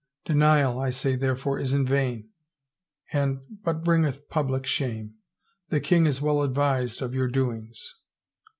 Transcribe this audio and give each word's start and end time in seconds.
Denial, 0.25 0.79
I 0.79 0.89
say 0.89 1.15
therefore, 1.15 1.59
is 1.59 1.73
vain 1.73 2.29
and 3.13 3.39
but 3.63 3.83
bringeth 3.83 4.29
public 4.29 4.65
shame. 4.65 5.13
The 5.69 5.79
king 5.79 6.07
is 6.07 6.19
well 6.19 6.41
advised 6.41 7.03
of 7.03 7.13
your 7.13 7.27
doings. 7.27 7.93